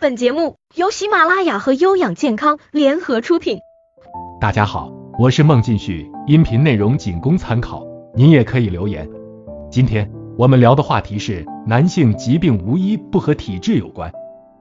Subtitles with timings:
[0.00, 3.58] 本节目由喜马拉雅和优养健康联合出品。
[4.40, 7.84] 大家好，我是孟进旭，音频内容仅供参考，
[8.14, 9.06] 您也可以留言。
[9.70, 14.10] 今天我们聊的话题是男性疾病无一不和体质有关。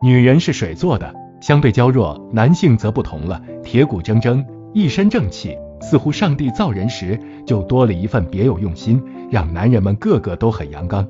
[0.00, 11.04] 女人是水做的，相对娇弱，男性则不同了，铁骨铮铮，一身正气，似乎上帝造人时就多了一份别有用心，让男人们个个都很阳刚。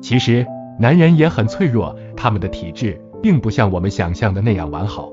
[0.00, 0.46] 其实
[0.78, 3.02] 男人也很脆弱，他们的体质。
[3.26, 5.10] 并不像我们想象的那样完好。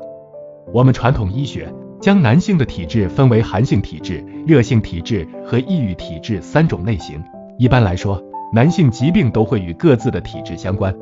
[0.71, 7.19] 我们传统医学将男性的体质分为寒性体质、热性体质和抑郁体质三种类型。
[7.57, 8.21] 一般来说，
[8.53, 10.95] 男性疾病都会与各自的体质相关。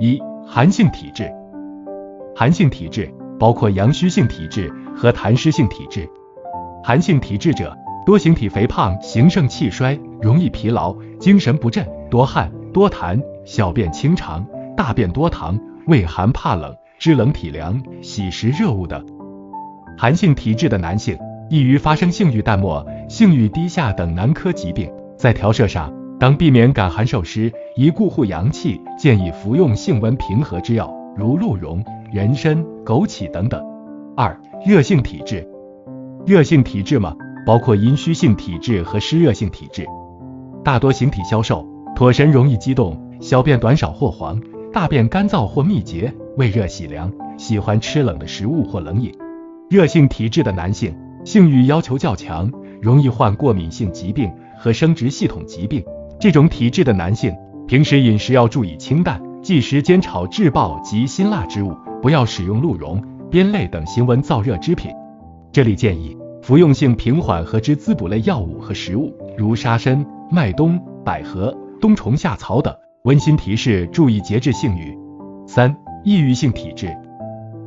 [0.00, 1.30] 一、寒性体质。
[2.34, 6.10] 寒性体质包括阳虚性体质和痰湿性体质。
[6.82, 7.72] 寒性体质者
[8.04, 14.44] 多形体肥胖、形盛气衰、容易疲劳、精神不振、多汗、多痰、小便清长、
[14.76, 15.56] 大便多糖。
[15.86, 19.04] 畏寒怕冷、知冷体凉、喜食热物等。
[19.96, 21.16] 寒性体质的男性
[21.48, 24.90] 易于发生性欲淡漠、性欲低下等男科疾病。
[25.16, 33.64] 在调摄上，当避免感寒受湿，以固护阳气，建议服用性温平和之药，如鹿茸、人参、枸杞等等。
[34.16, 35.48] 二、热性体质。
[36.26, 37.14] 热性体质嘛，
[37.46, 39.86] 包括阴虚性体质和湿热性体质。
[40.64, 44.40] 大多形体消瘦，脱神容易激动，小便短少或黄。
[44.76, 49.10] 大便干燥或秘结，胃热喜凉，喜欢吃冷的食物或冷饮。
[49.70, 55.82] 热性体质的男性性欲要求较强，容易患过敏性疾病和生殖系统疾病。
[56.20, 57.34] 这种体质的男性
[57.66, 64.90] 平时饮食要注意清淡，忌食煎炒制爆及辛辣之物，不要使用鹿茸、鞭类等辛温燥热之品。
[65.52, 72.76] 这里建议服用性平缓和之滋补类药物和食物，如沙参、麦冬、百合、冬虫夏草等。
[73.06, 74.98] 温馨提示：注意节制性欲。
[75.46, 76.92] 三、抑郁性体质。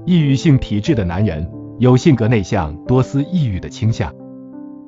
[0.05, 4.13] 抑郁性体质的男人有性格内向、多思抑郁的倾向。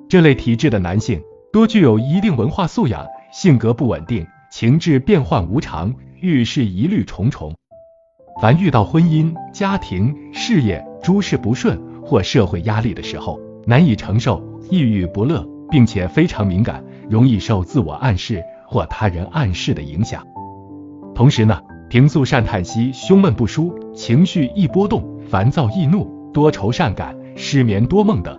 [0.10, 1.22] 这类体质的男性
[1.54, 7.56] 多具有一定文化素养，性格不稳定，情志变幻无常，遇事疑虑重重。
[8.42, 20.28] 凡遇到婚姻、家庭、事业诸事不顺或社会压力的时候，难以承受，抑郁不乐，并且非常敏感，容易受自我暗示或他人暗示的影响。
[21.14, 28.38] 同时呢，平素善叹息，胸闷不舒，情绪易波动，烦躁易怒，多愁善感，失眠多梦等，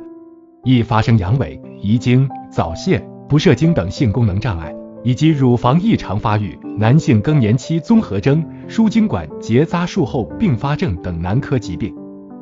[0.65, 11.95] 易发生阳痿、遗精、早泄、不射精等性功能障碍，以及乳房异常发育、男性更年期综合征、输精管结扎术后并发症等男科疾病。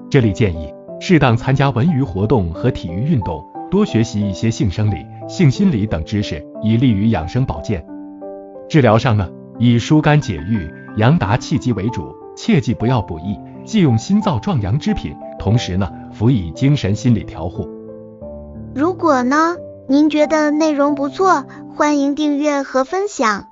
[0.08, 7.84] 这里建议适当参加文娱活动和体育运动，多学习一些性生理、性心理等知识，以利于养生保健。
[8.68, 9.28] 治疗上呢？
[9.62, 15.14] 以疏肝解郁、阳达气机为主，切记不要补益，忌用心燥壮阳之品。
[15.38, 17.68] 同时呢，辅以精神心理调护。
[18.74, 19.56] 如果呢，
[19.86, 21.44] 您觉得内容不错，
[21.76, 23.49] 欢迎订阅和分享。